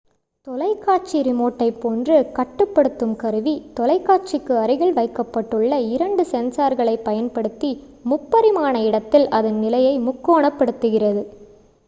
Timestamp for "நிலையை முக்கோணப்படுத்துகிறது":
9.59-11.23